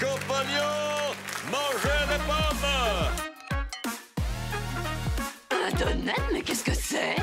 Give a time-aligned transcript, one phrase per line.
[0.00, 1.12] Compagnons,
[1.50, 2.68] mangez des pommes
[5.50, 7.16] Un donut Mais qu'est-ce que c'est?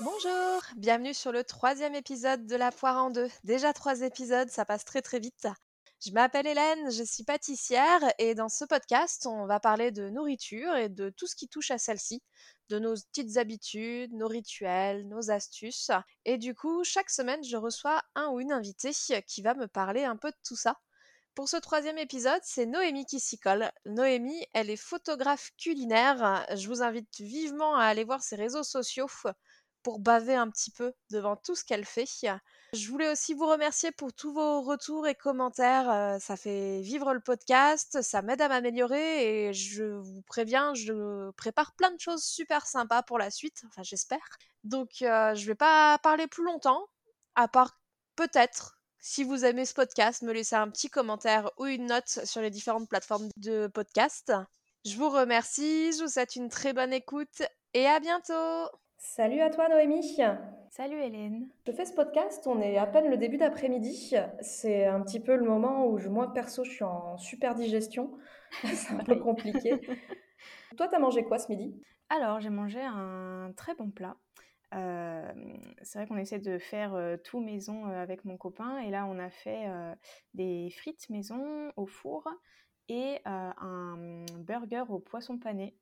[0.00, 3.28] Bonjour, bienvenue sur le troisième épisode de La Poire en deux.
[3.42, 5.48] Déjà trois épisodes, ça passe très très vite.
[6.04, 10.74] Je m'appelle Hélène, je suis pâtissière et dans ce podcast, on va parler de nourriture
[10.74, 12.24] et de tout ce qui touche à celle-ci,
[12.70, 15.92] de nos petites habitudes, nos rituels, nos astuces.
[16.24, 18.90] Et du coup, chaque semaine, je reçois un ou une invitée
[19.28, 20.76] qui va me parler un peu de tout ça.
[21.36, 23.70] Pour ce troisième épisode, c'est Noémie qui s'y colle.
[23.86, 26.44] Noémie, elle est photographe culinaire.
[26.56, 29.06] Je vous invite vivement à aller voir ses réseaux sociaux
[29.82, 32.06] pour baver un petit peu devant tout ce qu'elle fait.
[32.72, 35.90] Je voulais aussi vous remercier pour tous vos retours et commentaires.
[35.90, 41.30] euh, Ça fait vivre le podcast, ça m'aide à m'améliorer et je vous préviens, je
[41.32, 43.62] prépare plein de choses super sympas pour la suite.
[43.68, 44.26] Enfin, j'espère.
[44.64, 46.86] Donc, euh, je vais pas parler plus longtemps,
[47.34, 47.78] à part
[48.16, 48.78] peut-être.
[49.00, 52.50] Si vous aimez ce podcast, me laisser un petit commentaire ou une note sur les
[52.50, 54.32] différentes plateformes de podcast.
[54.84, 57.42] Je vous remercie, je vous souhaite une très bonne écoute
[57.74, 58.68] et à bientôt
[59.04, 60.16] Salut à toi Noémie.
[60.70, 61.48] Salut Hélène.
[61.66, 64.14] Je fais ce podcast, on est à peine le début d'après-midi.
[64.40, 68.16] C'est un petit peu le moment où je- moi perso je suis en super digestion.
[68.62, 69.72] C'est un peu compliqué.
[70.78, 71.74] Toi t'as mangé quoi ce midi?
[72.10, 74.16] Alors, j'ai mangé un très bon plat.
[74.72, 75.32] Euh,
[75.82, 79.04] c'est vrai qu'on essaie de faire euh, tout maison euh, avec mon copain et là
[79.04, 79.66] on a fait
[80.32, 82.26] des frites maison au four
[82.88, 85.74] et un burger au poisson pané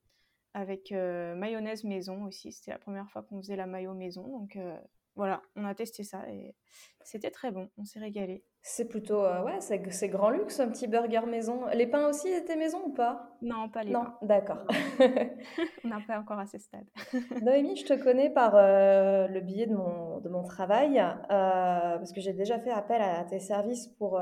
[0.54, 2.52] avec euh, mayonnaise maison aussi.
[2.52, 4.76] C'était la première fois qu'on faisait la mayo maison donc euh,
[5.16, 6.54] voilà, on a testé ça et
[7.02, 8.44] c'était très bon, on s'est régalé.
[8.62, 11.66] C'est plutôt euh, ouais, c'est grand luxe un petit burger maison.
[11.74, 13.36] Les pains aussi étaient maison ou pas?
[13.42, 14.18] Non, pas les Non, pains.
[14.22, 14.64] d'accord.
[15.84, 16.86] on n'a pas encore à ce stade.
[17.42, 22.32] Noémie, je te connais par le biais de mon, de mon travail, parce que j'ai
[22.32, 24.20] déjà fait appel à tes services pour,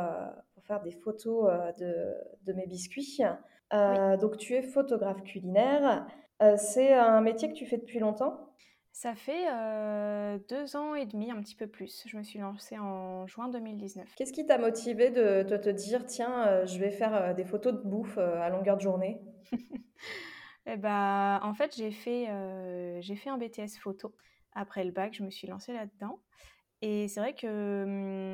[0.55, 2.15] pour faire des photos de,
[2.47, 3.21] de mes biscuits.
[3.73, 6.07] Euh, Donc tu es photographe culinaire.
[6.43, 8.55] Euh, c'est un métier que tu fais depuis longtemps?
[8.93, 12.05] Ça fait euh, deux ans et demi, un petit peu plus.
[12.07, 14.09] Je me suis lancée en juin 2019.
[14.17, 17.79] Qu'est-ce qui t'a motivé de, de te dire, tiens, je vais faire des photos de
[17.79, 19.21] bouffe à longueur de journée?
[20.71, 22.29] Eh ben, en fait, j'ai fait,
[23.01, 24.15] j'ai fait un BTS photo.
[24.53, 26.21] Après le bac, je me suis lancée là-dedans.
[26.81, 27.85] Et c'est vrai que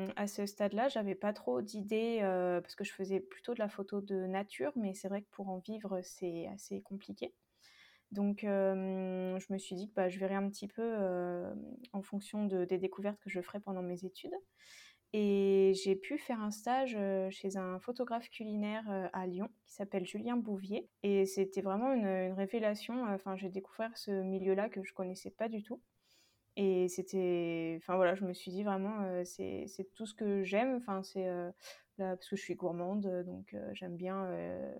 [0.05, 2.19] hum, à ce stade-là, j'avais pas trop d'idées
[2.61, 5.49] parce que je faisais plutôt de la photo de nature, mais c'est vrai que pour
[5.49, 7.33] en vivre, c'est assez compliqué.
[8.11, 10.95] Donc, je me suis dit que bah, je verrais un petit peu
[11.93, 14.33] en fonction de- des découvertes que je ferais pendant mes études.
[15.13, 16.97] Et j'ai pu faire un stage
[17.31, 20.89] chez un photographe culinaire à Lyon qui s'appelle Julien Bouvier.
[21.03, 23.05] Et c'était vraiment une, une révélation.
[23.07, 25.81] Enfin, j'ai découvert ce milieu-là que je connaissais pas du tout.
[26.57, 30.75] Et c'était, enfin voilà, je me suis dit vraiment, c'est tout ce que j'aime.
[30.75, 31.27] Enfin, c'est
[31.97, 34.29] parce que je suis gourmande, donc j'aime bien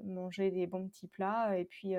[0.03, 1.96] manger des bons petits plats et puis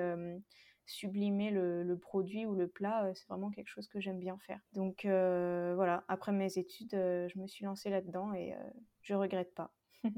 [0.85, 3.11] sublimer le, produit ou le plat.
[3.13, 4.59] c'est vraiment quelque chose que j'aime bien faire.
[4.73, 8.55] Donc voilà, après mes études, je me suis lancée là-dedans et
[9.01, 9.71] je regrette pas.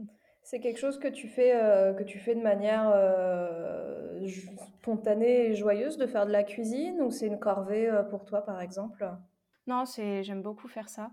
[0.42, 1.52] C'est quelque chose que tu fais,
[1.98, 2.92] que tu fais de manière
[4.80, 8.60] spontanée et joyeuse de faire de la cuisine ou c'est une corvée pour toi par
[8.62, 9.06] exemple?
[9.70, 11.12] Non, c'est, j'aime beaucoup faire ça.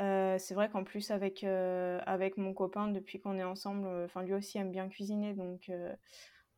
[0.00, 4.04] Euh, c'est vrai qu'en plus avec, euh, avec mon copain, depuis qu'on est ensemble, euh,
[4.04, 5.70] enfin lui aussi aime bien cuisiner, donc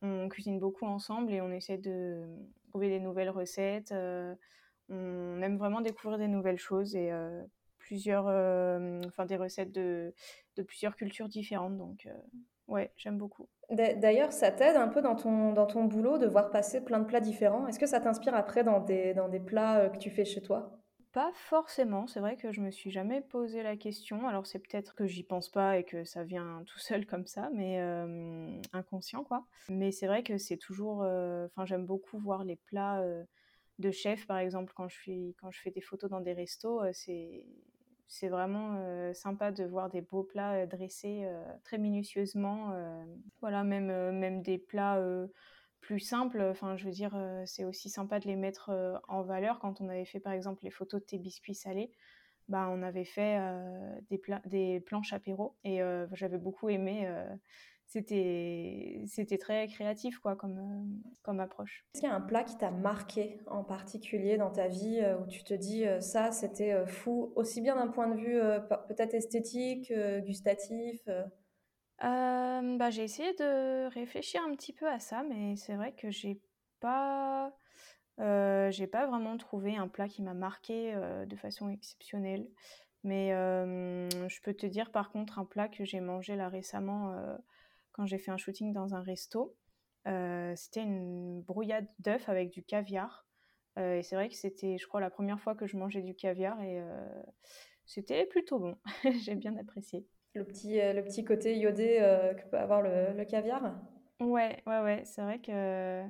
[0.01, 2.23] on cuisine beaucoup ensemble et on essaie de
[2.69, 3.93] trouver des nouvelles recettes.
[4.89, 7.11] on aime vraiment découvrir des nouvelles choses et
[7.77, 8.25] plusieurs,
[9.07, 10.13] enfin des recettes de,
[10.57, 11.77] de plusieurs cultures différentes.
[11.77, 12.07] Donc
[12.67, 13.47] ouais, j'aime beaucoup.
[13.71, 16.99] D'a- D'ailleurs, ça t'aide un peu dans ton, dans ton boulot de voir passer plein
[16.99, 17.67] de plats différents?
[17.67, 20.78] Est-ce que ça t'inspire après dans des, dans des plats que tu fais chez toi?
[21.11, 24.27] Pas forcément, c'est vrai que je me suis jamais posé la question.
[24.27, 27.49] Alors c'est peut-être que j'y pense pas et que ça vient tout seul comme ça,
[27.51, 27.79] mais
[28.73, 29.47] inconscient quoi.
[29.69, 33.03] Mais c'est vrai que c'est toujours, enfin j'aime beaucoup voir les plats
[33.79, 36.81] de chef par exemple quand je suis, quand je fais des photos dans des restos,
[36.93, 37.45] c'est
[38.07, 41.27] c'est vraiment sympa de voir des beaux plats dressés
[41.63, 42.71] très minutieusement.
[43.41, 44.99] voilà, même même des plats
[45.81, 46.41] plus simples.
[46.41, 49.59] Enfin, je veux dire, euh, c'est aussi sympa de les mettre euh, en valeur.
[49.59, 51.91] Quand on avait fait, par exemple, les photos de tes biscuits salés,
[52.47, 55.81] bah, on avait fait euh, des, pla- des planches apéro et
[56.13, 57.07] j'avais beaucoup aimé.
[57.85, 61.85] c'était, c'était très créatif, quoi, comme, comme approche.
[61.93, 65.27] Est-ce qu'il y a un plat qui t'a marqué en particulier dans ta vie où
[65.27, 69.93] tu te dis ça, c'était fou, aussi bien d'un point de vue pe- peut-être esthétique,
[70.25, 71.01] gustatif
[72.03, 76.09] euh, bah, j'ai essayé de réfléchir un petit peu à ça, mais c'est vrai que
[76.09, 76.41] j'ai
[76.79, 77.53] pas,
[78.19, 82.47] euh, pas vraiment trouvé un plat qui m'a marqué euh, de façon exceptionnelle.
[83.03, 87.15] Mais je peux te dire par contre un plat que j'ai mangé là récemment
[87.93, 89.55] quand j'ai fait un shooting dans un resto.
[90.55, 93.25] c'était une brouillade d'œufs avec du caviar.
[93.77, 96.61] et c'est vrai que c'était, je crois, la première fois que je mangeais du caviar
[96.61, 96.83] et
[97.85, 98.77] c'était plutôt bon.
[99.23, 100.05] j'ai bien apprécié.
[100.35, 101.97] Le petit, le petit côté iodé
[102.37, 103.73] que peut avoir le, le caviar
[104.19, 105.01] Ouais, ouais, ouais.
[105.05, 106.03] C'est vrai que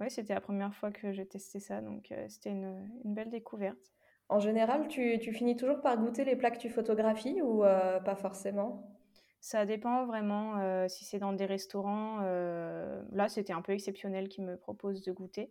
[0.00, 3.92] ouais, c'était la première fois que j'ai testé ça, donc c'était une, une, belle découverte.
[4.28, 8.16] En général, tu, tu, finis toujours par goûter les plats que tu photographies ou pas
[8.16, 8.96] forcément?
[9.40, 12.20] Ça dépend vraiment si c'est dans des restaurants.
[12.20, 15.50] là, c'était un peu exceptionnel qu'ils me proposent de goûter.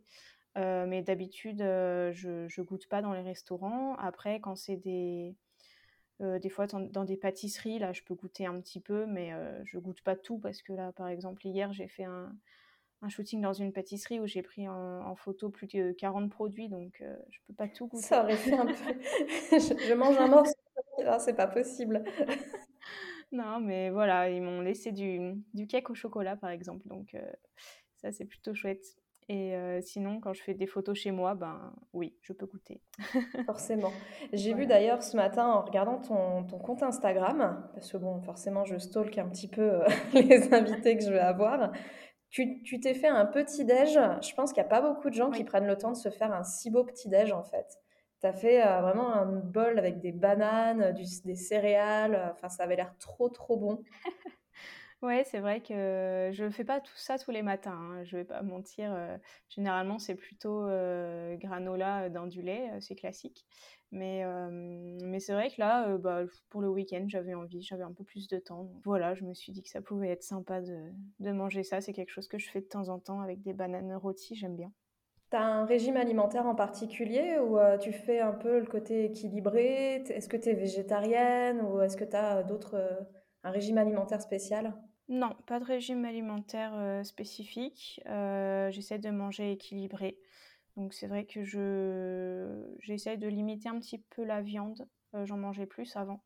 [0.56, 3.96] mais d'habitude, je ne goûte pas dans les restaurants.
[3.96, 5.36] Après, quand c'est des,
[6.20, 9.32] des fois dans, des pâtisseries, là, je peux goûter un petit peu, mais
[9.66, 12.34] je goûte pas tout parce que là, par exemple, hier, j'ai fait un,
[13.02, 17.04] un, shooting dans une pâtisserie où j'ai pris en, photo plus de 40 produits, donc
[17.30, 18.04] je peux pas tout goûter.
[18.04, 18.74] Ça aurait fait un peu.
[19.52, 20.54] je, mange un morceau,
[21.20, 22.04] c'est pas possible.
[23.32, 27.16] non, mais voilà, ils m'ont laissé du, du, cake au chocolat, par exemple, donc
[27.98, 28.98] ça, c'est plutôt chouette.
[29.28, 32.82] Et sinon, quand je fais des photos chez moi, ben oui, je peux goûter.
[33.48, 33.92] forcément.
[34.34, 38.66] J'ai vu d'ailleurs ce matin en regardant ton, ton, compte Instagram, parce que bon, forcément,
[38.66, 39.82] je stalk un petit peu
[40.14, 41.72] les invités que je vais avoir.
[42.30, 43.94] Tu t'es fait un petit déj.
[43.94, 46.10] Je pense qu'il n'y a pas beaucoup de gens qui prennent le temps de se
[46.10, 47.66] faire un si beau petit déj en fait.
[48.20, 50.94] Tu as fait vraiment un bol avec des bananes,
[51.24, 52.34] des céréales.
[52.34, 53.84] Enfin, ça avait l'air trop trop bon.
[55.06, 58.24] Ouais, c'est vrai que je fais pas tout ça tous les matins, hein, je vais
[58.24, 58.92] pas mentir.
[59.50, 60.66] généralement, c'est plutôt
[61.38, 63.46] granola dans du lait, c'est classique.
[63.92, 68.04] Mais, mais c'est vrai que là, bah, pour le week-end, j'avais envie, j'avais un peu
[68.04, 68.68] plus de temps.
[68.84, 71.82] Voilà, je me suis dit que ça pouvait être sympa de, manger ça.
[71.82, 74.56] C'est quelque chose que je fais de temps en temps avec des bananes rôties, j'aime
[74.56, 74.72] bien.
[75.30, 79.98] Tu as un régime alimentaire en particulier ou tu fais un peu le côté équilibré?
[80.10, 83.06] Est-ce que tu es végétarienne ou est-ce que tu as d'autres,
[83.44, 84.74] un régime alimentaire spécial?
[85.08, 88.02] Non, pas de régime alimentaire spécifique.
[88.06, 90.18] j'essaie de manger équilibré.
[90.78, 94.88] Donc c'est vrai que je j'essaie de limiter un petit peu la viande.
[95.24, 96.24] J'en mangeais plus avant.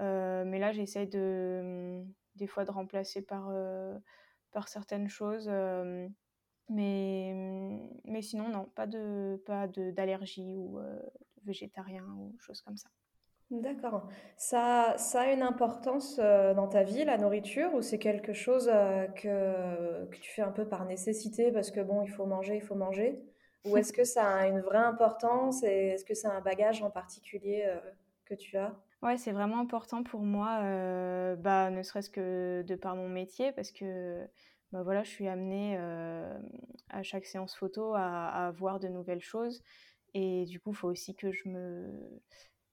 [0.00, 2.04] mais là, j'essaie de
[2.36, 3.50] des fois de remplacer par,
[4.66, 5.48] certaines choses.
[6.68, 10.78] mais, sinon, non, pas de pas d'allergie ou
[11.44, 12.88] végétarien ou choses comme ça.
[13.50, 14.08] D'accord.
[14.36, 18.68] Ça, ça a une importance euh, dans ta vie, la nourriture, ou c'est quelque chose
[18.72, 22.56] euh, que, que tu fais un peu par nécessité parce que bon, il faut manger,
[22.56, 23.22] il faut manger?
[23.64, 26.90] Ou est-ce que ça a une vraie importance et est-ce que c'est un bagage en
[26.90, 27.78] particulier euh,
[28.24, 28.74] que tu as?
[29.02, 30.60] Ouais, c'est vraiment important pour moi,
[31.36, 34.26] bah, ne serait-ce que de par mon métier, parce que
[34.72, 35.76] bah, voilà, je suis amenée
[36.88, 39.62] à chaque séance photo à, à voir de nouvelles choses.
[40.14, 42.22] Et du coup, il faut aussi que je me,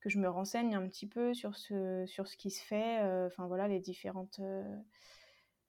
[0.02, 3.28] que je me renseigne un petit peu sur ce, sur ce qui se fait, euh,
[3.28, 4.76] enfin voilà, les différentes, euh,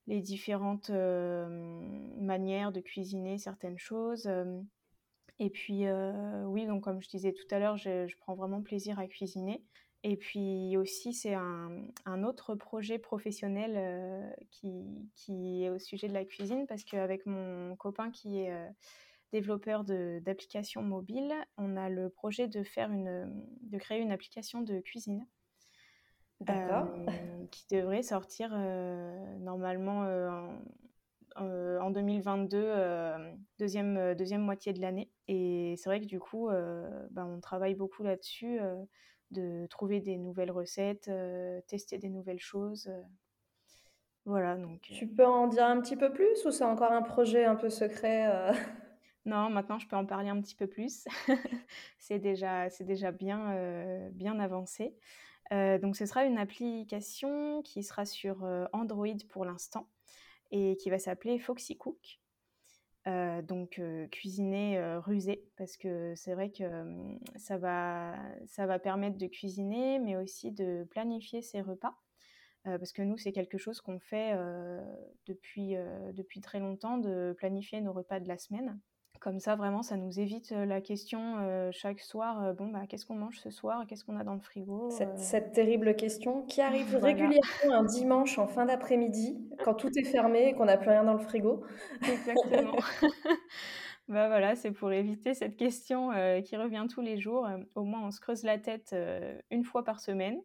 [0.06, 1.46] les différentes euh,
[2.18, 4.28] manières de cuisiner certaines choses.
[5.38, 5.84] Et puis,
[6.46, 9.62] oui, donc comme je disais tout à l'heure, je, je, prends vraiment plaisir à cuisiner.
[10.04, 16.12] Et puis aussi, c'est un, un, autre projet professionnel qui, qui, est au sujet de
[16.12, 18.52] la cuisine, parce qu'avec mon copain qui est
[19.32, 24.80] développeur d'applications mobiles, on a le projet de, faire une, de créer une application de
[24.80, 25.26] cuisine.
[26.50, 32.74] Euh, qui devrait sortir euh, normalement euh, en, 2022,
[33.58, 35.10] deuxième, deuxième moitié de l'année.
[35.28, 36.48] Et c'est vrai que du coup,
[37.10, 38.60] bah, on travaille beaucoup là-dessus,
[39.30, 41.10] de trouver des nouvelles recettes,
[41.68, 42.90] tester des nouvelles choses.
[44.24, 44.80] voilà, donc.
[44.82, 47.70] Tu peux en dire un petit peu plus ou c'est encore un projet un peu
[47.70, 48.52] secret
[49.24, 51.04] non, maintenant je peux en parler un petit peu plus.
[51.98, 52.68] c'est déjà,
[53.12, 54.10] bien, euh,
[54.40, 54.96] avancé.
[55.52, 59.88] Euh, donc ce sera une application qui sera sur euh, Android pour l'instant
[60.50, 62.20] et qui va s'appeler Foxy Cook.
[63.06, 66.84] donc cuisiner rusé parce que c'est vrai que
[67.36, 68.14] ça, va,
[68.46, 71.94] ça va permettre de cuisiner mais aussi de planifier ses repas.
[72.64, 74.36] parce que nous, c'est quelque chose qu'on fait
[75.26, 78.78] depuis très longtemps, de planifier nos repas de la semaine.
[79.22, 83.38] Comme ça, vraiment, ça nous évite la question chaque soir, bon, bah, qu'est-ce qu'on mange
[83.38, 83.84] ce soir?
[83.86, 84.90] Qu'est-ce qu'on a dans le frigo?
[84.90, 90.48] Cette, terrible question qui arrive régulièrement un dimanche en fin d'après-midi, quand tout est fermé
[90.48, 91.64] et qu'on n'a plus rien dans le frigo.
[92.02, 92.74] Exactement.
[94.08, 96.10] bah voilà, c'est pour éviter cette question
[96.42, 97.48] qui revient tous les jours.
[97.76, 98.92] au moins, on se creuse la tête
[99.52, 100.40] une fois par semaine.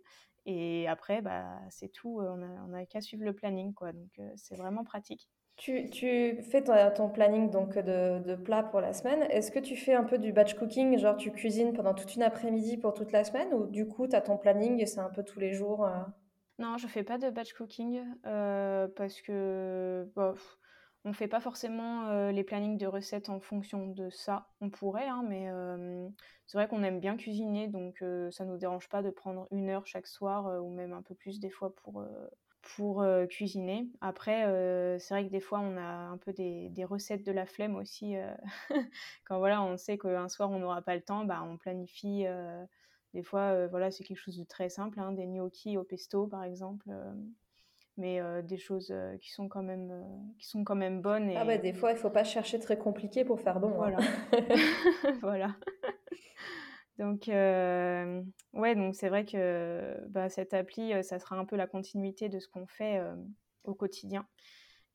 [0.46, 2.20] Et après, bah, c'est tout.
[2.22, 3.92] On n'a a, qu'à suivre le planning, quoi.
[3.92, 5.28] Donc, c'est vraiment pratique.
[5.58, 9.24] Tu, tu fais ton, planning donc de, de plats pour la semaine.
[9.32, 12.22] Est-ce que tu fais un peu du batch cooking, genre tu cuisines pendant toute une
[12.22, 15.10] après-midi pour toute la semaine, ou du coup tu as ton planning et c'est un
[15.10, 15.98] peu tous les jours euh?
[16.60, 20.58] Non, je fais pas de batch cooking euh, parce que bah, pff,
[21.06, 24.50] on fait pas forcément euh, les plannings de recettes en fonction de ça.
[24.62, 25.50] On pourrait, hein, mais
[26.46, 29.88] c'est vrai qu'on aime bien cuisiner, donc ça nous dérange pas de prendre une heure
[29.88, 32.04] chaque soir ou même un peu plus des fois pour,
[32.76, 33.88] pour euh, cuisiner.
[34.02, 37.32] Après, euh, c'est vrai que des fois on a un peu des, des recettes de
[37.32, 38.16] la flemme aussi.
[38.18, 38.34] euh,
[39.26, 42.26] quand voilà, on sait qu'un soir on n'aura pas le temps, bah, on planifie.
[43.14, 46.44] des fois, voilà, c'est quelque chose de très simple, hein, des gnocchis au pesto par
[46.44, 46.90] exemple.
[47.98, 49.92] mais des choses qui sont quand même
[50.38, 53.26] qui sont quand même bonnes Ah bah des fois il faut pas chercher très compliqué
[53.26, 53.70] pour faire bon.
[53.70, 53.76] hein.
[53.78, 53.98] voilà
[55.22, 55.56] voilà
[56.98, 58.24] donc euh,
[58.54, 62.30] ouais donc c'est vrai que bah, cette appli euh, ça sera un peu la continuité
[62.30, 63.16] de ce qu'on fait euh,
[63.64, 64.28] au quotidien.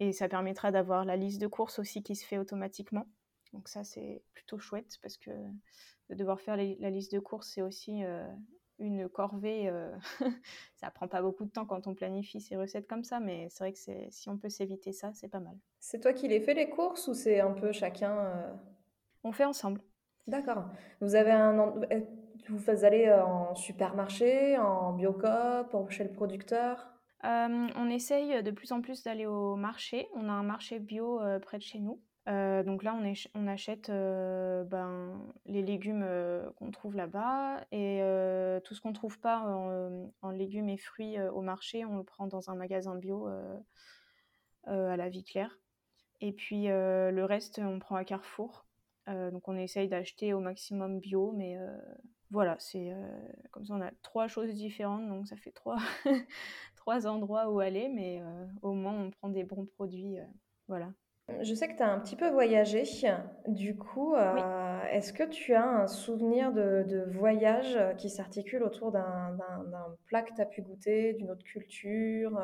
[0.01, 3.07] Et ça permettra d'avoir la liste de courses aussi qui se fait automatiquement.
[3.53, 5.31] Donc ça c'est plutôt chouette parce que
[6.11, 8.27] de devoir faire les- la liste de courses c'est aussi euh,
[8.79, 9.71] une corvée
[10.77, 13.65] ça prend pas beaucoup de temps quand on planifie ses recettes comme ça mais c'est
[13.65, 13.79] vrai que
[14.11, 15.57] si on peut s'éviter ça c'est pas mal.
[15.79, 18.59] C'est toi qui les fais les courses ou c'est un peu chacun
[19.23, 19.81] on fait ensemble
[20.27, 20.65] D'accord.
[21.01, 22.01] Vous avez un en- euh,
[22.49, 26.87] vous allez euh, en supermarché, en biocoop, chez le producteur?
[27.25, 30.09] Euh, on essaye de plus en plus d'aller au marché.
[30.15, 32.01] On a un marché bio près de chez nous.
[32.27, 32.97] Donc là,
[33.35, 36.07] on, achète ben, les légumes
[36.57, 38.01] qu'on trouve là-bas et
[38.65, 39.39] tout ce qu'on trouve pas
[40.21, 43.29] en, légumes et fruits au marché, on le prend dans un magasin bio
[44.67, 45.61] à la vie claire.
[46.21, 48.67] Et puis le reste, on prend à Carrefour.
[49.09, 51.77] Euh, donc on essaye d'acheter au maximum bio, mais euh,
[52.31, 53.19] voilà, c'est euh,
[53.51, 55.79] comme ça on a trois choses différentes, donc ça fait trois,
[56.77, 58.23] trois endroits où aller, mais
[58.63, 60.19] au moins on prend des bons produits.
[60.69, 60.93] voilà.
[61.41, 62.83] Je sais que tu as un petit peu voyagé.
[63.49, 64.19] Du coup, Oui.
[64.21, 69.37] euh, est-ce que tu as un souvenir de, de voyage qui s'articule autour d'un
[70.07, 72.41] plat que tu as pu goûter, d'une autre culture?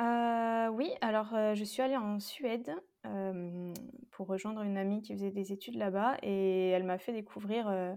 [0.00, 2.74] Euh oui, alors euh, je suis allée en Suède
[3.06, 3.72] euh,
[4.10, 7.96] pour rejoindre une amie qui faisait des études là-bas et elle m'a fait découvrir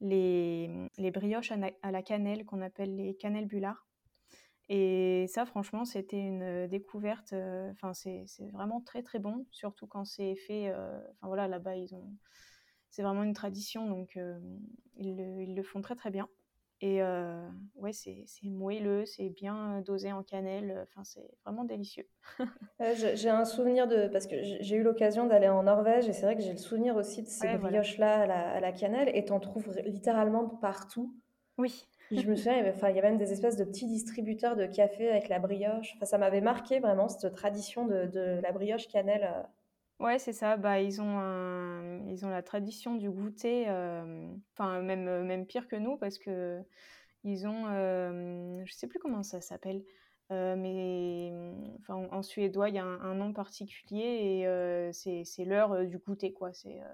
[0.00, 3.86] les, brioches à, la cannelle qu'on appelle les cannelbulars.
[4.68, 7.34] Et ça, franchement, c'était une découverte.
[7.72, 10.70] Enfin, c'est vraiment très très bon, surtout quand c'est fait.
[10.70, 12.12] Enfin voilà, là-bas, ils ont.
[12.90, 14.18] C'est vraiment une tradition, donc
[14.96, 16.28] ils le font très très bien.
[16.86, 20.86] Et euh, ouais, c'est c'est moelleux, c'est bien dosé en cannelle.
[20.90, 22.06] Enfin, c'est vraiment délicieux.
[22.80, 24.08] Euh, J'ai un souvenir de...
[24.08, 26.96] Parce que j'ai eu l'occasion d'aller en Norvège et c'est vrai que j'ai le souvenir
[26.96, 27.68] aussi de ces Ouais, voilà.
[27.68, 31.14] brioches-là à la, à la cannelle et t'en trouves littéralement partout.
[31.56, 33.86] Oui, je me souviens, il y avait, il y avait même des espèces de petits
[33.86, 35.92] distributeurs de café avec la brioche.
[35.96, 39.30] Enfin, ça m'avait marqué vraiment cette tradition de, de la brioche cannelle.
[40.04, 40.08] Euh.
[40.08, 40.56] ouais, c'est ça.
[40.56, 41.20] Bah, ils ont
[42.08, 43.68] ils ont la tradition du goûter.
[43.68, 46.62] euh, Enfin, même même pire que nous parce que
[47.24, 49.82] ils ont, euh, je sais plus comment ça s'appelle,
[50.30, 51.32] euh, mais
[51.88, 56.32] en, suédois il y a un, nom particulier et euh, c'est l'heure euh, du goûter
[56.32, 56.52] quoi.
[56.52, 56.86] C'est euh,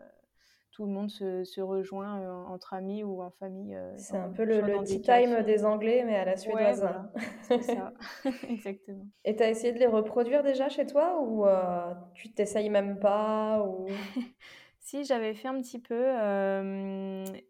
[0.80, 3.74] tout le monde se, se rejoint euh, entre amis ou en famille.
[3.74, 6.78] euh, C'est un peu le, le tea time des Anglais, mais à la Ouais, suédoise.
[6.80, 7.92] voilà, c'est ça,
[8.48, 9.06] exactement.
[9.26, 13.60] Et t'as essayé de les reproduire déjà chez toi ou euh, tu t'essayes même pas
[13.62, 13.86] ou...
[14.82, 16.08] Si, j'avais fait un petit peu,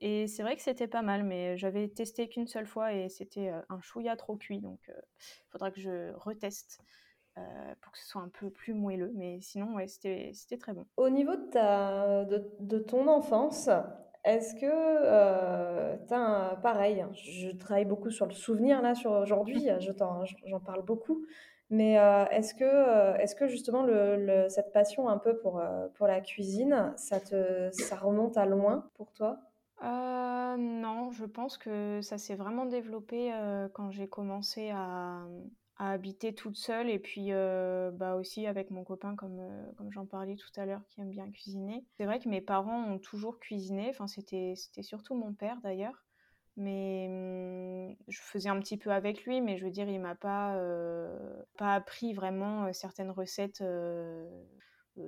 [0.00, 3.50] et c'est vrai que c'était pas mal, mais j'avais testé qu'une seule fois et c'était
[3.68, 6.80] un chouïa trop cuit, donc il faudra que je reteste
[7.38, 10.86] euh, pour que ce soit un peu plus moelleux, mais sinon, ouais, c'était très bon.
[10.96, 13.70] Au niveau de ta, de, de ton enfance,
[14.24, 19.66] est-ce que euh, t'as un- pareil, je travaille beaucoup sur le souvenir là sur aujourd'hui,
[19.80, 19.92] je
[20.46, 21.24] j'en parle beaucoup,
[21.70, 25.62] mais euh, est-ce que, euh, est-ce que justement le, le- cette passion un peu pour,
[25.94, 29.38] pour la cuisine, ça te, ça remonte à loin pour toi?
[29.82, 35.26] Euh, non, je pense que ça s'est vraiment développé euh, quand j'ai commencé à,
[35.80, 39.90] à habiter toute seule et puis euh, bah aussi avec mon copain comme, euh, comme
[39.90, 41.82] j'en parlais tout à l'heure qui aime bien cuisiner.
[41.96, 46.04] C'est vrai que mes parents ont toujours cuisiné, enfin c'était c'était surtout mon père d'ailleurs,
[46.58, 50.14] mais hum, je faisais un petit peu avec lui, mais je veux dire il m'a
[50.14, 53.62] pas euh, pas appris vraiment certaines recettes.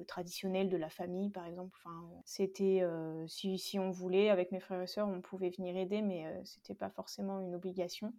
[0.08, 1.76] traditionnelles de la famille, par exemple.
[1.84, 2.82] Enfin, c'était
[3.26, 6.40] si, si on voulait, avec mes frères et sœurs, on pouvait venir aider, mais euh,
[6.44, 8.14] c'était pas forcément une obligation.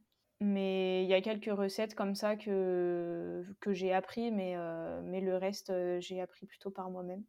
[0.45, 5.21] Mais il y a quelques recettes comme ça que, que j'ai appris, mais, euh, mais
[5.21, 7.23] le reste, euh, j'ai appris plutôt par moi-même.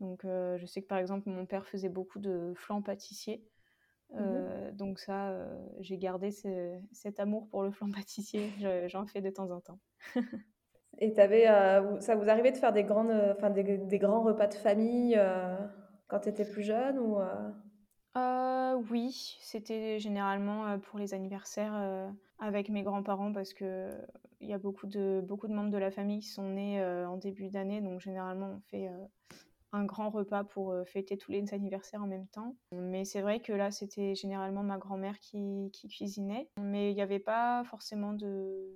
[0.00, 3.44] Donc, euh, je sais que par exemple, mon père faisait beaucoup de flan pâtissier.
[4.16, 5.32] Euh, donc ça,
[5.80, 8.50] j'ai gardé ce- cet amour pour le flan pâtissier.
[8.60, 9.78] Je- J'en fais de temps en temps.
[10.98, 11.44] Et t'avais,
[12.00, 15.20] ça vous arrivait de faire des, grandes, enfin, des, des grands repas de famille
[16.08, 17.18] quand tu étais plus jeune ou,
[18.90, 23.90] oui, c'était généralement euh, pour les anniversaires euh, avec mes grands-parents parce que
[24.40, 27.48] il y a beaucoup de, membres de la famille qui sont nés euh, en début
[27.48, 28.90] d'année, donc généralement on fait
[29.72, 32.54] un grand repas pour fêter tous les anniversaires en même temps.
[32.72, 37.02] Mais c'est vrai que là, c'était généralement ma grand-mère qui, qui cuisinait, mais il n'y
[37.02, 38.74] avait pas forcément de,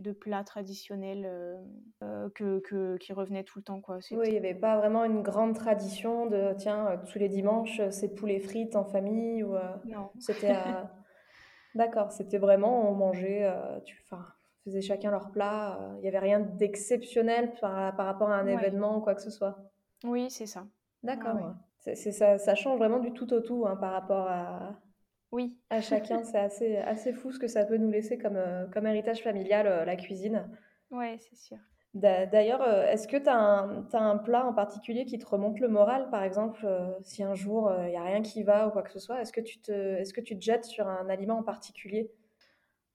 [0.00, 1.56] de plats traditionnels euh,
[2.02, 3.98] euh, que, que- qui revenaient tout le temps, quoi.
[4.12, 7.80] Oui, il n'y avait pas vraiment une grande tradition de, tiens, euh, tous les dimanches,
[7.90, 10.10] c'est poulet frites en famille ou euh, Non.
[10.18, 10.52] c'était
[11.74, 13.48] D'accord, c'était vraiment, on mangeait,
[13.84, 14.02] tu,
[14.64, 15.78] faisaient chacun leur plat.
[15.98, 18.54] Il n'y avait rien d'exceptionnel par, par rapport à un Ouais.
[18.54, 19.56] événement ou quoi que ce soit.
[20.02, 20.66] Oui, c'est ça.
[21.04, 21.94] D'accord, ouais.
[21.94, 24.74] C'est- ça, ça change vraiment du tout au tout hein, par rapport à,
[25.32, 25.58] Oui.
[25.70, 26.22] à chacun.
[26.22, 29.66] C'est assez, assez fou ce que ça peut nous laisser comme, euh, comme héritage familial,
[29.66, 30.48] euh, la cuisine.
[30.90, 31.58] Ouais, c'est sûr.
[31.94, 35.26] D'a- D'ailleurs, euh, est-ce que tu as un, t'as un plat en particulier qui te
[35.26, 36.66] remonte le moral, par exemple,
[37.02, 39.32] si un jour il n'y a rien qui va ou quoi que ce soit, est-ce
[39.32, 42.10] que tu te, est-ce que tu te jettes sur un aliment en particulier?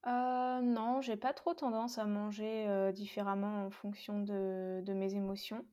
[0.07, 5.15] Euh, non, j'ai pas trop tendance à manger euh, différemment en fonction de, de mes
[5.15, 5.65] émotions.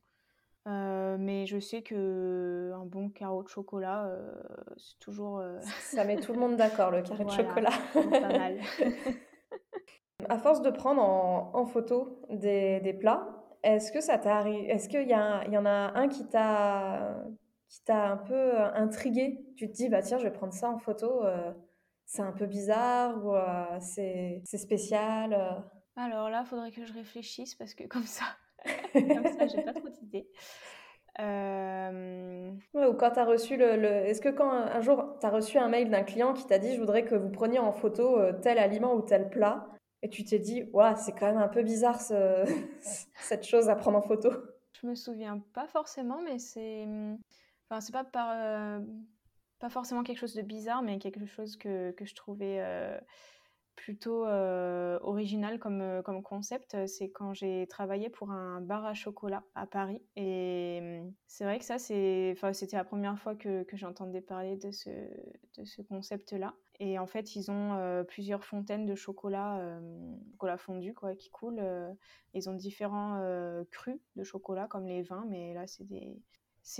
[0.67, 4.33] Euh, mais je sais que un bon carreau de chocolat, euh,
[4.77, 7.69] c'est toujours, euh, Ça met tout le monde d'accord, le carré de chocolat.
[7.93, 8.59] pas mal.
[10.29, 13.27] À force de prendre en, en photo des, des plats,
[13.61, 17.17] est-ce que ça t'arrive, est-ce qu'il y a, il y en a un qui t'a,
[17.67, 19.45] qui t'a un peu intrigué?
[19.57, 21.51] Tu te dis, bah tiens, je vais prendre ça en photo, euh,
[22.05, 25.33] c'est un peu bizarre ou euh, c'est, c'est spécial.
[25.33, 25.59] euh?
[25.97, 28.23] Alors là, faudrait que je réfléchisse parce que comme ça,
[28.93, 30.27] comme ça, j'ai pas trop d'idées.
[31.19, 35.15] Euh, Ouais, ou quand tu as reçu le, le- Est-ce que quand un, un jour
[35.19, 37.59] tu as reçu un mail d'un client qui t'a dit je voudrais que vous preniez
[37.59, 39.67] en photo euh, tel aliment ou tel plat
[40.01, 42.43] et tu t'es dit ouais, c'est quand même un peu bizarre ce-
[43.19, 44.31] cette chose à prendre en photo.
[44.81, 46.87] je me souviens pas forcément, mais c'est,
[47.69, 48.79] enfin, c'est pas par, euh,
[49.59, 52.59] pas forcément quelque chose de bizarre, mais quelque chose que, que je trouvais
[53.75, 56.85] plutôt euh, original comme, euh, comme concept.
[56.87, 60.01] C'est quand j'ai travaillé pour un bar à chocolat à Paris.
[60.15, 62.35] Et euh, c'est vrai que ça, c'était
[62.77, 66.55] la première fois que, que j'entendais parler de ce, de ce concept-là.
[66.79, 71.29] Et en fait, ils ont euh, plusieurs fontaines de chocolat, euh, chocolat fondu, quoi, qui
[71.29, 71.59] coulent.
[71.59, 71.93] euh,
[72.33, 76.21] ils ont différents euh, crus de chocolat, comme les vins, mais là, c'est des,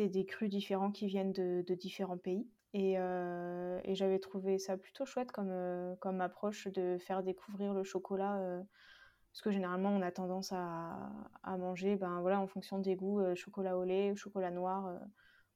[0.09, 2.47] des crus différents qui viennent de, de différents pays.
[2.73, 7.73] Et, euh, et j'avais trouvé ça plutôt chouette comme, euh, comme approche de faire découvrir
[7.73, 8.37] le chocolat.
[8.37, 8.61] euh,
[9.31, 11.11] parce que généralement, on a tendance à,
[11.43, 14.99] à manger ben, voilà, en fonction des goûts, euh, chocolat au lait, chocolat noir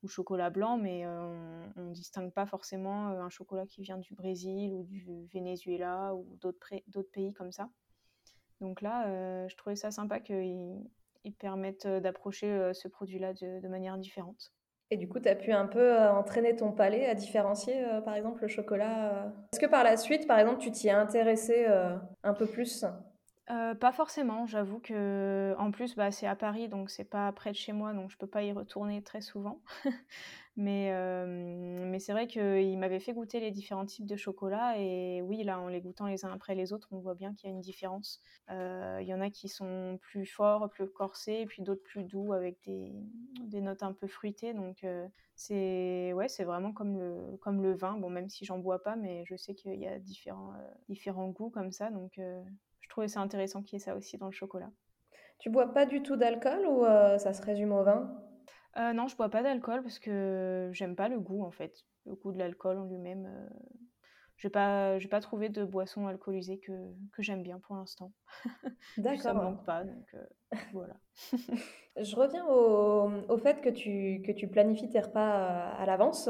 [0.04, 4.74] ou chocolat blanc, mais on ne distingue pas forcément un chocolat qui vient du Brésil
[4.74, 7.70] ou du Venezuela ou d'autres pays comme ça.
[8.62, 10.84] Donc là, je trouvais ça sympa qu'ils
[11.24, 14.54] ils permettent d'approcher ce produit-là de manière différente.
[14.90, 18.00] Et du coup, tu as pu un peu euh, entraîner ton palais à différencier, euh,
[18.02, 19.26] par exemple, le chocolat.
[19.26, 19.30] euh.
[19.54, 21.66] Est-ce que par la suite, par exemple, tu t'y es intéressé
[22.24, 22.86] un peu plus?
[23.50, 27.52] Euh, pas forcément, j'avoue que en plus bah, c'est à Paris donc c'est pas près
[27.52, 29.62] de chez moi donc je peux pas y retourner très souvent.
[30.58, 31.26] mais euh,
[31.86, 35.62] mais c'est vrai qu'il m'avait fait goûter les différents types de chocolat et oui là
[35.62, 37.62] en les goûtant les uns après les autres on voit bien qu'il y a une
[37.62, 38.22] différence.
[38.50, 42.04] Euh, Il y en a qui sont plus forts, plus corsés et puis d'autres plus
[42.04, 42.92] doux avec des,
[43.46, 44.86] des notes un peu fruitées donc
[45.36, 48.98] c'est ouais c'est vraiment comme le comme le vin bon même si j'en bois pas
[48.98, 50.52] mais je sais qu'il y a différents
[50.90, 52.20] différents goûts comme ça donc
[52.88, 54.72] je trouvais ça intéressant qu'il y ait ça aussi dans le chocolat.
[55.40, 58.08] Tu bois pas du tout d'alcool ou euh, ça se résume au vin?
[58.78, 61.86] Euh, non, je bois pas d'alcool parce que j'aime pas le goût en fait.
[62.06, 63.26] Le goût de l'alcool en lui-même.
[63.26, 63.50] Euh,
[64.38, 66.72] j'ai pas, j'ai pas trouvé de boisson alcoolisée que,
[67.12, 68.14] que j'aime bien pour l'instant.
[69.10, 69.42] Puis ça me D'accord.
[69.42, 70.26] manque pas, donc euh,
[70.72, 70.96] voilà.
[71.98, 76.30] Je reviens au, au fait que tu, que tu planifies tes repas à l'avance.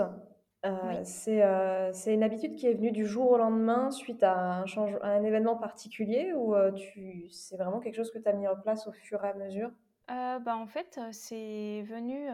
[0.66, 1.06] Euh, Oui.
[1.06, 4.66] c'est euh, c'est une habitude qui est venue du jour au lendemain suite à un,
[4.66, 8.34] change- à un événement particulier ou euh, tu, c'est vraiment quelque chose que tu as
[8.34, 9.72] mis en place au fur et à mesure?
[10.10, 12.28] Bah, en fait, c'est venu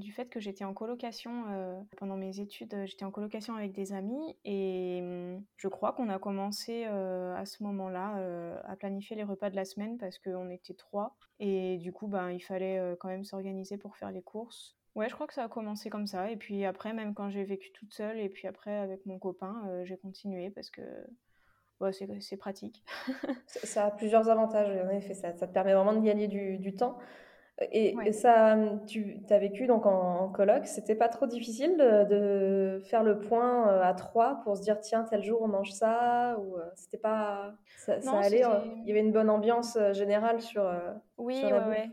[0.00, 1.44] du fait que j'étais en colocation
[1.98, 2.74] pendant mes études.
[2.86, 7.62] J'étais en colocation avec des amis et hum, je crois qu'on a commencé à ce
[7.62, 8.16] moment-là
[8.64, 12.30] à planifier les repas de la semaine parce qu'on était trois et du coup, ben,
[12.30, 14.76] il fallait quand même s'organiser pour faire les courses.
[14.94, 16.30] Ouais, je crois que ça a commencé comme ça.
[16.30, 19.62] Et puis après, même quand j'ai vécu toute seule et puis après avec mon copain,
[19.68, 20.82] euh, j'ai continué parce que
[22.20, 22.82] c'est pratique.
[23.46, 26.58] Ça ça a plusieurs avantages, en effet, ça, ça te permet vraiment de gagner du,
[26.58, 26.98] du temps.
[27.72, 28.08] Et, Ouais.
[28.08, 32.04] et ça, tu as vécu donc en, en coloc, c'était pas trop difficile de,
[32.78, 35.70] de faire le point euh, à trois pour se dire tiens tel jour on mange
[35.70, 38.42] ça ou euh, c'était pas ça, allait,
[38.82, 40.68] il y avait une bonne ambiance générale sur
[41.18, 41.68] Oui, sur la ouais, bouffe.
[41.68, 41.90] ouais.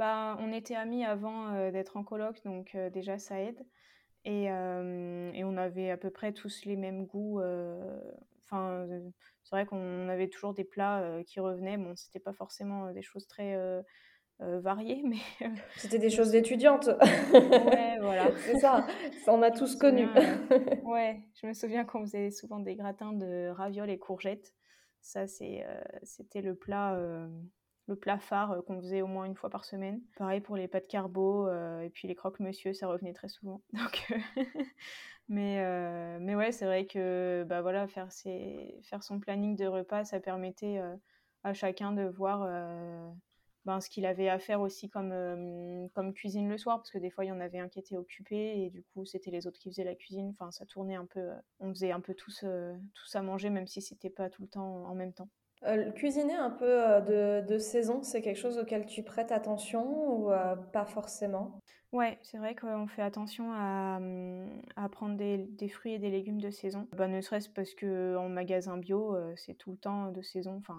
[0.00, 3.66] Bah, on était amis avant euh, d'être en coloc, donc euh, déjà ça aide.
[4.24, 7.42] Et, euh, et on avait à peu près tous les mêmes goûts.
[8.42, 8.86] Enfin,
[9.42, 11.76] c'est vrai qu'on avait toujours des plats qui revenaient.
[11.76, 13.54] Bon, c'était pas forcément des choses très
[14.38, 15.18] variées, mais
[15.76, 16.88] C'était des choses d'étudiantes.
[17.34, 18.30] Ouais, voilà.
[18.46, 18.86] C'est ça,
[19.22, 20.06] ça, on a tous connu.
[20.06, 24.54] souviens, ouais, je me souviens qu'on faisait souvent des gratins de ravioles et courgettes.
[25.02, 25.66] Ça, c'est,
[26.02, 26.98] c'était le plat,
[27.90, 30.00] le plat phare euh, qu'on faisait au moins une fois par semaine.
[30.16, 33.60] Pareil pour les pâtes carbo euh, et puis les croque-monsieur, ça revenait très souvent.
[33.72, 34.16] Donc, euh,
[35.28, 39.66] mais, euh, mais ouais, c'est vrai que bah voilà, faire, ses, faire son planning de
[39.66, 40.80] repas, ça permettait
[41.42, 42.40] à chacun de voir
[43.64, 47.10] ben, ce qu'il avait à faire aussi comme, comme cuisine le soir, parce que des
[47.10, 49.58] fois, il y en avait un qui était occupé, et du coup, c'était les autres
[49.58, 50.34] qui faisaient la cuisine.
[50.38, 52.44] Enfin, ça tournait un peu, on faisait un peu tous,
[52.94, 55.28] tous à manger, même si c'était pas tout le temps en même temps.
[55.66, 60.14] Euh, cuisiner un peu euh, de, de saison, c'est quelque chose auquel tu prêtes attention
[60.14, 61.60] ou euh, pas forcément?
[61.92, 64.00] Ouais, c'est vrai qu'on fait attention à,
[64.76, 66.86] à prendre des, des fruits et des légumes de saison.
[66.96, 70.56] Bah, ne serait-ce parce que en magasin bio, c'est tout le temps de saison.
[70.58, 70.78] Enfin,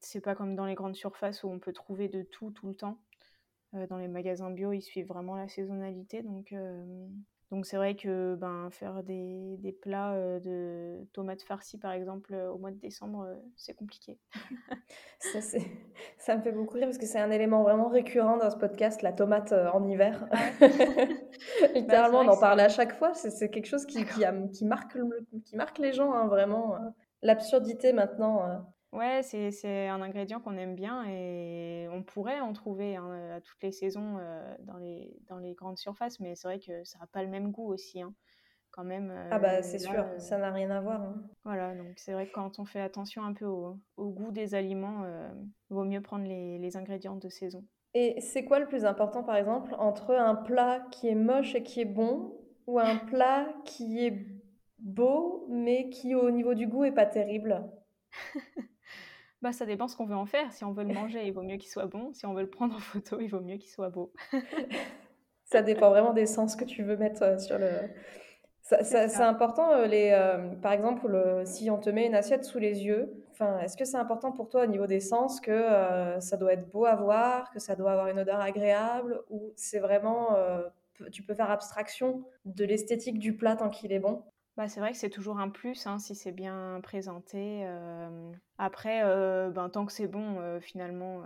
[0.00, 2.74] c'est pas comme dans les grandes surfaces où on peut trouver de tout tout le
[2.74, 2.96] temps.
[3.72, 6.22] Dans les magasins bio, ils suivent vraiment la saisonnalité.
[6.22, 6.54] Donc,
[7.50, 12.34] donc c'est vrai que ben, faire des, des plats euh, de tomates farcies, par exemple,
[12.34, 14.18] euh, au mois de décembre, euh, c'est compliqué.
[15.20, 15.60] Ça, c'est...
[16.18, 19.02] ça me fait beaucoup rire parce que c'est un élément vraiment récurrent dans ce podcast,
[19.02, 20.28] la tomate en hiver.
[20.32, 23.14] Ah Bah, Littéralement, on en parle à chaque fois.
[23.14, 24.96] C'est, c'est quelque chose qui, qui, a- qui marque,
[25.44, 26.76] qui marque les gens, hein, vraiment.
[27.22, 28.66] L'absurdité maintenant.
[28.96, 28.98] Euh.
[28.98, 33.62] Ouais, c'est, un ingrédient qu'on aime bien et on pourrait en trouver hein, à toutes
[33.62, 37.06] les saisons euh, dans les, dans les grandes surfaces, mais c'est vrai que ça n'a
[37.06, 38.14] pas le même goût aussi, hein,
[38.70, 39.12] quand même.
[39.30, 41.02] Ah bah euh, c'est sûr, euh, ça n'a rien à voir.
[41.02, 41.14] hein.
[41.44, 44.54] voilà, donc c'est vrai que quand on fait attention un peu au, au goût des
[44.54, 45.28] aliments, euh,
[45.70, 47.64] vaut mieux prendre les, les ingrédients de saison.
[47.94, 51.62] Et c'est quoi le plus important, par exemple, entre un plat qui est moche et
[51.62, 52.34] qui est bon
[52.66, 54.26] ou un plat qui est
[54.78, 57.64] beau mais qui, au niveau du goût, est pas terrible?
[59.46, 60.52] Bah, ça dépend ce qu'on veut en faire.
[60.52, 62.12] Si on veut le manger, il vaut mieux qu'il soit bon.
[62.14, 64.12] Si on veut le prendre en photo, il vaut mieux qu'il soit beau.
[65.44, 67.70] Ça dépend vraiment des sens que tu veux mettre euh, sur le...
[68.62, 72.44] Ça- C'est important, euh, les, euh, par exemple, le- si on te met une assiette
[72.44, 73.22] sous les yeux,
[73.62, 76.68] est-ce que c'est important pour toi au niveau des sens que euh, ça doit être
[76.72, 80.62] beau à voir, que ça doit avoir une odeur agréable, ou c'est vraiment, euh,
[81.12, 84.24] tu peux faire abstraction de l'esthétique du plat tant qu'il est bon?
[84.56, 87.62] Bah, c'est vrai que c'est toujours un plus hein, si c'est bien présenté.
[87.66, 88.32] euh.
[88.56, 91.22] Après, euh, ben, tant que c'est bon, euh, finalement,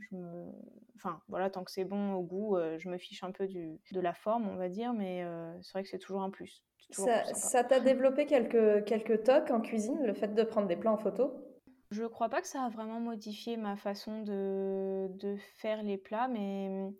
[0.00, 0.50] je me...
[0.96, 3.78] enfin, voilà, tant que c'est bon au goût, je me fiche un peu du...
[3.92, 5.24] de la forme, on va dire, mais
[5.62, 6.64] c'est vrai que c'est toujours un plus.
[6.92, 10.92] Toujours Ça, t'a développé quelques, quelques tocs en cuisine, le fait de prendre des plats
[10.92, 11.32] en photo?
[11.92, 16.26] Je crois pas que ça a vraiment modifié ma façon de, de faire les plats,
[16.26, 16.90] mais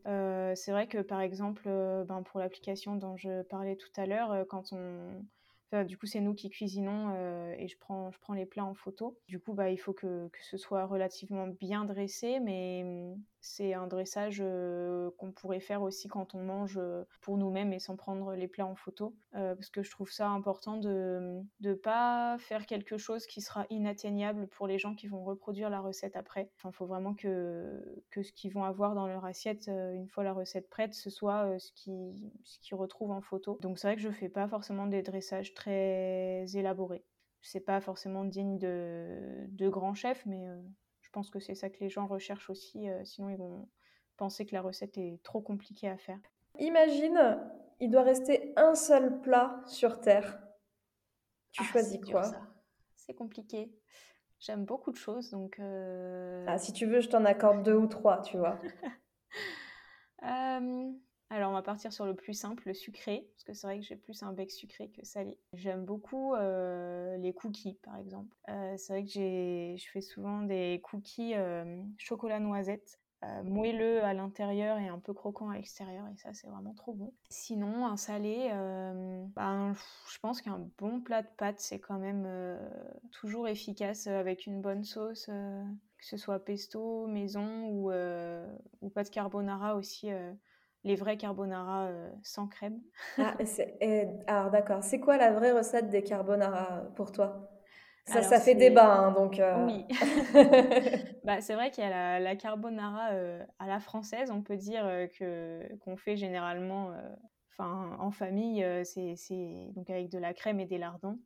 [0.55, 4.73] c'est vrai que par exemple, ben, pour l'application dont je parlais tout à l'heure, quand
[4.73, 5.25] on...
[5.87, 9.19] du coup, c'est nous qui cuisinons euh, et je prends, les plats en photo.
[9.27, 13.75] Du coup, bah, il faut que, que ce soit relativement bien dressé, mais hum, c'est
[13.75, 17.97] un dressage euh, qu'on pourrait faire aussi quand on mange euh, pour nous-mêmes et sans
[17.97, 19.17] prendre les plats en photo.
[19.35, 23.67] Euh, parce que je trouve ça important de ne pas faire quelque chose qui sera
[23.69, 26.51] inatteignable pour les gens qui vont reproduire la recette après.
[26.65, 30.33] Il faut vraiment que, que ce qu'ils vont avoir dans leur assiette, une fois la
[30.33, 33.59] recette prête, ce soit ce qu'ils ce qu'ils retrouvent en photo.
[33.61, 37.05] Donc c'est vrai que je fais pas forcément des dressages très élaborés.
[37.41, 40.47] C'est pas forcément digne de, de grands chefs, mais
[41.13, 43.69] pense que c'est ça que les gens recherchent aussi, euh, sinon ils vont
[44.17, 46.19] penser que la recette est trop compliquée à faire.
[46.59, 47.39] Imagine,
[47.81, 50.39] il doit rester un seul plat sur Terre.
[51.53, 52.23] Tu Ah, choisis quoi?
[52.97, 53.73] C'est compliqué.
[54.39, 55.59] J'aime beaucoup de choses, donc...
[55.61, 58.59] euh, Ah, si tu veux, je t'en accorde deux ou trois, tu vois.
[60.25, 60.93] euh,
[61.33, 63.87] alors, on va partir sur le plus simple, le sucré, parce que c'est vrai que
[63.87, 65.39] j'ai plus un bec sucré que salé.
[65.55, 68.37] J'aime beaucoup euh, les cookies, par exemple.
[68.51, 69.11] Euh, c'est vrai que
[69.79, 72.99] je fais souvent des cookies euh, chocolat noisette,
[73.45, 77.15] moelleux à l'intérieur et un peu croquant à l'extérieur, et ça, c'est vraiment trop bon.
[77.31, 78.51] Sinon, un salé,
[79.35, 79.75] ben,
[80.11, 82.29] je pense qu'un bon plat de pâtes, c'est quand même
[83.13, 85.27] toujours efficace avec une bonne sauce.
[85.27, 87.93] que ce soit pesto, maison ou,
[88.81, 90.11] ou pâte carbonara aussi,
[90.85, 92.81] les vrais carbonara euh, sans crème.
[93.19, 93.37] Ah,
[93.81, 94.83] et alors d'accord.
[94.83, 97.49] C'est quoi la vraie recette des carbonara pour toi?
[98.05, 99.39] Ça, Alors, ça fait débat, hein, donc.
[99.39, 99.87] euh, Oui.
[101.25, 104.57] Bah, c'est vrai qu'il y a la, la carbonara euh, à la française, on peut
[104.57, 104.85] dire
[105.17, 106.93] que qu'on fait généralement,
[107.53, 111.21] enfin en famille, c'est donc avec de la crème et des lardons.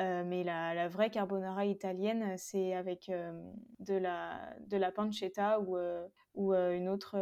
[0.00, 3.32] Euh, mais la, la vraie carbonara italienne, c'est avec euh,
[3.80, 7.16] de la de la pancetta ou euh, ou une autre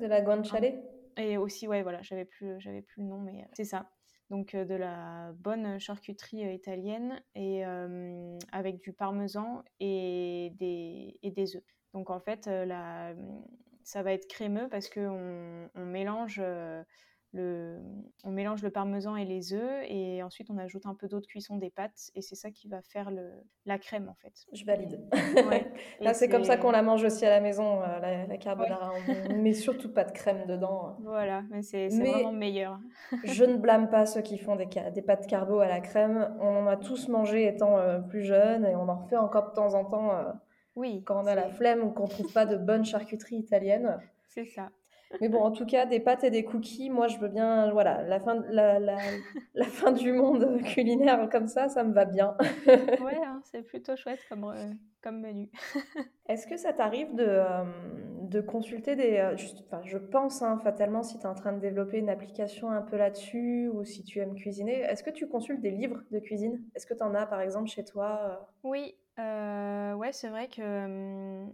[0.00, 0.82] De la guanciale?
[1.20, 3.90] Et aussi ouais voilà j'avais plus j'avais plus le nom mais euh, c'est ça.
[4.30, 11.18] Donc euh, de la bonne charcuterie euh, italienne et euh, avec du parmesan et des
[11.22, 11.64] et des œufs.
[11.94, 13.14] Donc en fait euh, la,
[13.82, 16.82] ça va être crémeux parce que on, mélange euh,
[17.32, 17.78] le
[18.24, 21.26] on mélange le parmesan et les œufs et ensuite on ajoute un peu d'eau de
[21.26, 23.30] cuisson des pâtes et c'est ça qui va faire le
[23.66, 25.00] la crème en fait Je valide.
[25.48, 25.70] Ouais.
[26.00, 28.92] Là, c'est comme ça qu'on la mange aussi à la maison, euh, la, la carbonara.
[28.92, 29.22] Ouais.
[29.30, 30.96] On ne met surtout pas de crème dedans.
[31.02, 32.80] voilà mais c'est vraiment meilleur
[33.24, 34.66] Je ne blâme pas ceux qui font des,
[35.02, 36.34] pâtes carbo à la crème.
[36.40, 39.54] On en a tous mangé étant euh, plus jeunes et on en refait encore de
[39.54, 40.32] temps en temps euh,
[40.76, 43.98] oui quand on a la flemme ou qu'on trouve pas de bonne charcuterie italienne.
[44.28, 44.70] c'est ça
[45.20, 47.70] Mais bon, en tout cas, des pâtes et des cookies, moi, je veux bien.
[47.72, 48.96] Voilà, la fin, la, la,
[49.54, 52.36] la fin du monde culinaire comme ça, ça me va bien.
[53.00, 55.50] Ouais, hein, c'est plutôt chouette comme, euh, comme menu.
[56.28, 57.64] Est-ce que ça t'arrive de, euh,
[58.30, 59.16] de consulter des...
[59.18, 59.34] euh,
[59.66, 62.82] enfin, je pense, hein, fatalement, si tu es en train de développer une application un
[62.82, 66.62] peu là-dessus ou si tu aimes cuisiner, est-ce que tu consultes des livres de cuisine?
[66.74, 68.20] Est-ce que tu en as, par exemple, chez toi?
[68.24, 68.44] euh?
[68.62, 70.62] Oui, euh, ouais, c'est vrai que
[71.44, 71.52] hum,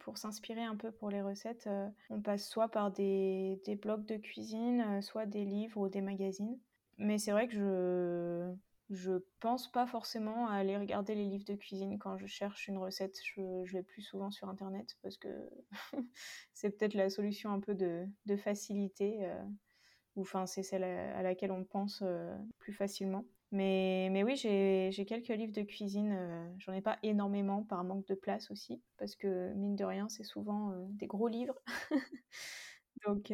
[0.00, 1.68] pour s'inspirer un peu pour les recettes,
[2.10, 6.58] on passe soit par des, des blogs de cuisine, soit des livres ou des magazines.
[6.98, 8.54] Mais c'est vrai que je
[8.90, 12.78] je pense pas forcément à aller regarder les livres de cuisine quand je cherche une
[12.78, 13.18] recette.
[13.24, 15.28] Je, je vais plus souvent sur Internet parce que
[16.54, 19.24] c'est peut-être la solution un peu de, de facilité.
[19.26, 19.42] euh,
[20.16, 23.24] ou enfin c'est celle à, laquelle on pense euh, plus facilement.
[23.50, 26.12] Mais, oui, j'ai quelques livres de cuisine.
[26.12, 30.08] euh, J'en ai pas énormément par manque de place aussi, parce que mine de rien,
[30.10, 31.58] c'est souvent des gros livres.
[33.06, 33.32] Donc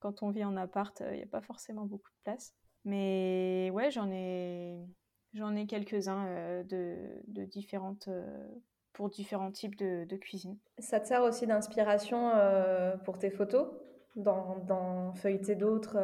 [0.00, 2.54] quand on vit en appart, il n'y a pas forcément beaucoup de place.
[2.84, 4.86] Mais ouais, j'en ai,
[5.34, 6.96] j'en ai quelques-uns euh, de,
[7.28, 8.48] de différentes, euh,
[8.92, 10.58] pour différents types de, de cuisine.
[10.78, 13.68] Ça te sert aussi d'inspiration euh, pour tes photos,
[14.16, 15.98] dans, dans feuilleter d'autres.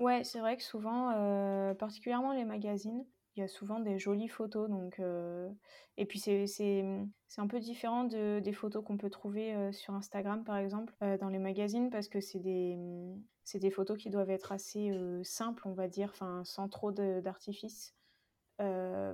[0.00, 3.04] Ouais, c'est vrai que souvent, particulièrement les magazines,
[3.36, 4.68] il y a souvent des jolies photos.
[4.68, 5.50] Donc, euh,
[5.98, 6.84] Et puis c'est,
[7.38, 11.18] un peu différent de, des photos qu'on peut trouver euh, sur Instagram, par exemple, euh,
[11.18, 12.78] dans les magazines, parce que c'est des,
[13.54, 14.90] des photos qui doivent être assez
[15.22, 17.94] simples, on va dire, enfin, sans trop d'artifice,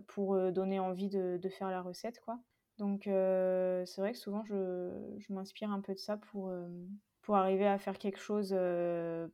[0.06, 2.38] pour donner envie de, de faire la recette, quoi.
[2.78, 6.52] Donc c'est vrai que souvent, je, je m'inspire un peu de ça pour...
[7.22, 8.54] pour arriver à faire quelque chose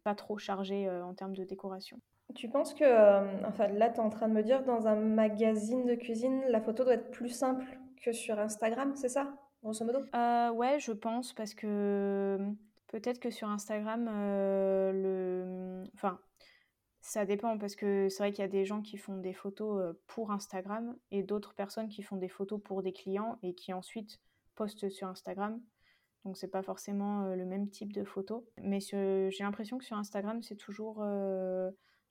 [0.02, 2.00] pas trop chargé en termes de décoration.
[2.34, 4.94] Tu penses que, euh, enfin là, tu es en train de me dire, dans un
[4.94, 7.64] magazine de cuisine, la photo doit être plus simple
[8.02, 10.00] que sur Instagram, c'est ça, grosso modo?
[10.14, 12.38] Euh, ouais, je pense parce que
[12.88, 15.84] peut-être que sur Instagram, euh, le...
[15.94, 16.20] enfin,
[17.00, 19.96] ça dépend parce que c'est vrai qu'il y a des gens qui font des photos
[20.06, 24.20] pour Instagram et d'autres personnes qui font des photos pour des clients et qui ensuite
[24.54, 25.60] postent sur Instagram.
[26.24, 28.46] Donc c'est pas forcément le même type de photo.
[28.62, 31.02] Mais j'ai l'impression que sur Instagram, c'est toujours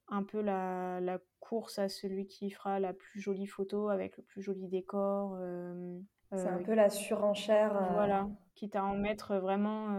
[0.10, 4.24] un peu la, la course à celui qui fera la plus jolie photo avec le
[4.24, 5.36] plus joli décor.
[5.40, 6.00] euh,
[6.34, 7.76] C'est un euh, peu la surenchère.
[7.76, 9.98] euh, voilà, quitte à en mettre vraiment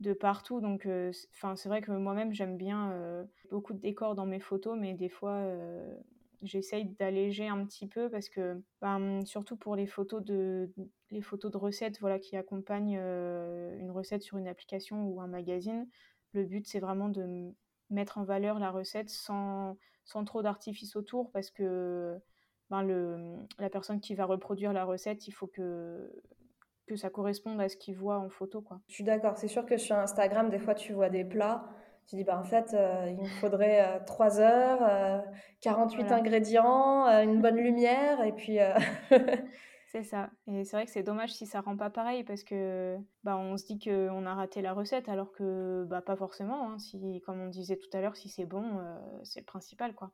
[0.00, 0.60] de partout.
[0.60, 1.12] Donc, euh,
[1.54, 5.08] c'est vrai que moi-même, j'aime bien euh, beaucoup de décors dans mes photos, mais des
[5.08, 5.94] fois, euh,
[6.42, 10.72] j'essaye d'alléger un petit peu parce que, ben, surtout pour les photos de,
[11.10, 15.86] les photos de recettes voilà, qui accompagnent une recette sur une application ou un magazine,
[16.32, 17.52] le but, c'est vraiment de
[17.92, 22.18] mettre en valeur la recette sans, sans trop d'artifice autour parce que
[22.70, 26.10] ben, le, la personne qui va reproduire la recette, il faut que,
[26.86, 28.80] que ça corresponde à ce qu'il voit en photo, quoi.
[28.88, 31.64] Je suis d'accord, c'est sûr que sur Instagram, des fois, tu vois des plats,
[32.08, 35.20] tu dis, bah, en fait, euh, il me faudrait euh, 3 heures, euh,
[35.60, 36.16] 48 Voilà.
[36.16, 38.58] ingrédients, euh, une bonne lumière, et puis...
[39.92, 40.30] C'est ça.
[40.46, 43.58] Et c'est vrai que c'est dommage si ça rend pas pareil parce que bah, on
[43.58, 46.70] se dit qu'on a raté la recette alors que bah, pas forcément.
[46.70, 46.78] hein.
[46.78, 50.10] Si, comme on disait tout à l'heure, si c'est bon, euh, c'est le principal, quoi.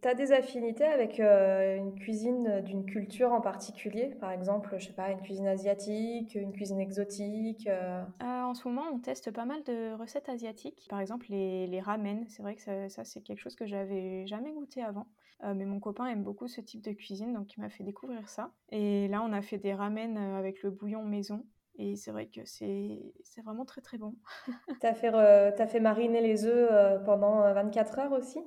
[0.00, 4.08] T'as des affinités avec euh, une cuisine d'une culture en particulier?
[4.20, 7.66] Par exemple, je sais pas, une cuisine asiatique, une cuisine exotique.
[7.68, 10.86] euh, Euh, en ce moment, on teste pas mal de recettes asiatiques.
[10.88, 12.26] Par exemple, les, les ramen.
[12.28, 15.06] C'est vrai que ça, ça, c'est quelque chose que j'avais jamais goûté avant.
[15.42, 18.28] Euh, mais mon copain aime beaucoup ce type de cuisine, donc il m'a fait découvrir
[18.28, 18.52] ça.
[18.70, 21.46] Et là, on a fait des ramen euh, avec le bouillon maison.
[21.76, 23.12] Et c'est vrai que c'est
[23.44, 24.16] vraiment très très bon.
[24.80, 28.40] T'as fait, re- t'as fait mariner les œufs euh, pendant euh, 24 heures aussi?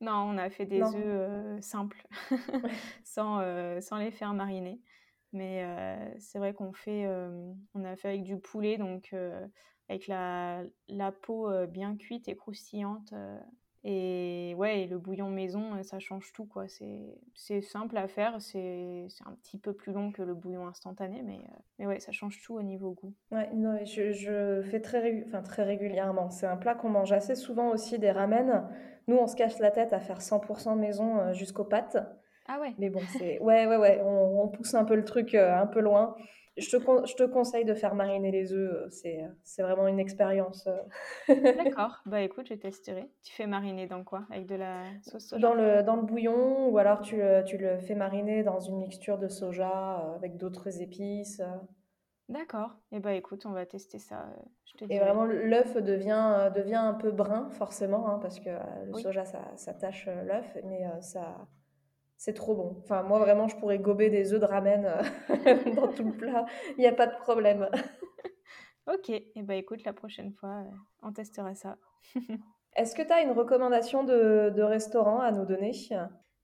[0.00, 0.92] Non, on a fait des Non.
[0.94, 2.06] œufs euh, simples,
[3.04, 4.80] sans, euh, sans les faire mariner.
[5.32, 9.46] Mais euh, c'est vrai qu'on fait, euh, on a fait avec du poulet, donc euh,
[9.88, 13.12] avec la, la peau euh, bien cuite et croustillante.
[13.88, 16.64] Et ouais, et le bouillon maison, euh, ça change tout, quoi.
[16.66, 21.36] C'est, simple à faire, c'est, un petit peu plus long que le bouillon instantané, mais,
[21.36, 23.14] euh, mais ouais, ça change tout au niveau goût.
[23.30, 26.30] Ouais, non, je, je fais très, enfin, très régulièrement.
[26.30, 28.68] C'est un plat qu'on mange assez souvent aussi, des ramen.
[29.06, 31.96] Nous, on se cache la tête à faire 100% maison euh, jusqu'aux pâtes.
[32.48, 33.38] Ah ouais, Mais bon, c'est...
[33.40, 36.14] Ouais, ouais, ouais, on, on pousse un peu le truc euh, un peu loin.
[36.56, 38.72] Je te, con- je te conseille de faire mariner les œufs.
[38.72, 40.66] euh, C'est, c'est vraiment une expérience.
[40.66, 41.34] euh.
[41.54, 42.00] d'accord.
[42.06, 43.10] Bah écoute, je testerai.
[43.22, 44.26] Tu fais mariner dans quoi?
[44.30, 45.48] Avec de la sauce soja?
[45.48, 48.78] Dans le, dans le bouillon, ou alors tu le, tu le fais mariner dans une
[48.78, 51.40] mixture de soja euh, avec d'autres épices.
[51.40, 51.46] euh.
[52.28, 52.76] D'accord.
[52.92, 54.22] Et bah écoute, on va tester ça.
[54.22, 58.38] euh, Je te Et vraiment, l'œuf devient, euh, devient un peu brun, forcément, hein, parce
[58.40, 59.02] que euh, le Oui.
[59.02, 61.46] soja, ça, ça tache euh, l'œuf, mais euh, ça,
[62.16, 62.76] c'est trop bon.
[62.82, 66.46] Enfin, moi, vraiment, je pourrais gober des œufs de ramen euh, dans tout le plat.
[66.76, 67.68] Il n'y a pas de problème.
[68.86, 69.10] Ok.
[69.10, 70.70] Et bah écoute, la prochaine fois, euh,
[71.02, 71.76] on testera ça.
[72.76, 75.72] Est-ce que tu as une recommandation de, de restaurant à nous donner?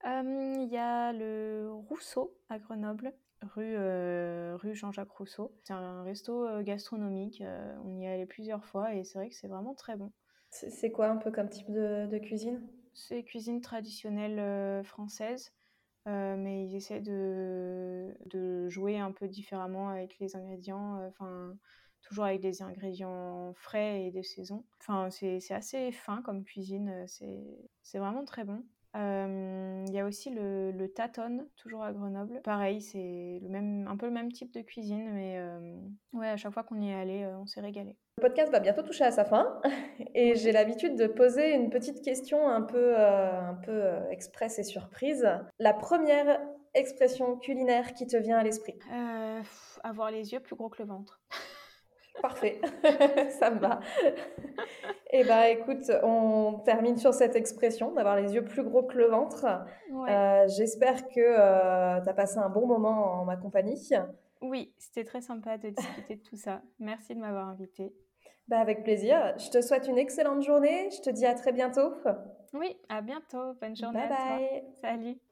[0.04, 5.52] Euh, Il y a le Rousseau à Grenoble, rue, euh, rue Jean-Jacques Rousseau.
[5.62, 7.42] C'est un resto gastronomique.
[7.84, 10.10] on y est allé plusieurs fois et c'est vrai que c'est vraiment très bon.
[10.50, 12.66] C'est quoi un peu comme type de, de cuisine?
[12.94, 15.52] C'est cuisine traditionnelle française,
[16.08, 21.56] euh, mais ils essaient de, de jouer un peu différemment avec les ingrédients, euh, enfin,
[22.02, 24.66] toujours avec des ingrédients frais et de saison.
[24.80, 27.06] Enfin, c'est assez fin comme cuisine, euh,
[27.82, 28.64] c'est vraiment très bon.
[28.96, 32.40] Euh, Il y a aussi le, le Taton, toujours à Grenoble.
[32.42, 35.76] Pareil, c'est le même, un peu le même type de cuisine, mais euh,
[36.12, 37.96] ouais, à chaque fois qu'on y est allé, euh, on s'est régalé.
[38.18, 39.60] Le podcast va bientôt toucher à sa fin
[40.14, 45.26] et j'ai l'habitude de poser une petite question un peu, un peu express et surprise.
[45.58, 46.38] La première
[46.74, 48.78] expression culinaire qui te vient à l'esprit?
[48.92, 49.42] Euh,
[49.82, 51.20] avoir les yeux plus gros que le ventre.
[52.20, 52.60] Parfait,
[53.30, 53.80] ça me va.
[55.10, 59.06] Eh ben, écoute, on termine sur cette expression d'avoir les yeux plus gros que le
[59.06, 59.46] ventre.
[59.90, 60.10] Ouais.
[60.10, 63.78] Euh, j'espère que tu as passé un bon moment en ma compagnie.
[64.40, 66.62] Oui, c'était très sympa de discuter de tout ça.
[66.78, 67.94] Merci de m'avoir invitée.
[68.48, 69.34] Bah, avec plaisir.
[69.38, 70.90] Je te souhaite une excellente journée.
[70.90, 71.94] Je te dis à très bientôt.
[72.52, 73.54] Oui, à bientôt.
[73.60, 74.36] Bonne journée Bye à toi.
[74.36, 74.64] bye.
[74.80, 75.22] Salut.